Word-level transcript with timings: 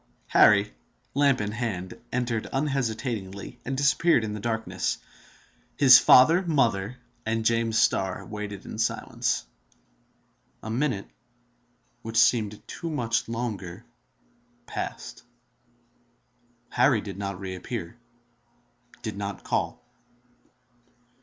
Harry, 0.29 0.73
lamp 1.13 1.39
in 1.39 1.51
hand, 1.51 1.93
entered 2.11 2.47
unhesitatingly, 2.51 3.59
and 3.63 3.77
disappeared 3.77 4.23
in 4.23 4.33
the 4.33 4.39
darkness. 4.39 4.97
His 5.77 5.99
father, 5.99 6.41
mother, 6.41 6.97
and 7.23 7.45
James 7.45 7.77
Starr 7.77 8.25
waited 8.25 8.65
in 8.65 8.79
silence. 8.79 9.45
A 10.63 10.71
minute—which 10.71 12.17
seemed 12.17 12.67
to 12.67 12.87
them 12.87 12.95
much 12.95 13.29
longer—passed. 13.29 15.21
Harry 16.71 17.01
did 17.01 17.19
not 17.19 17.39
reappear, 17.39 17.95
did 19.03 19.15
not 19.15 19.43
call. 19.43 19.83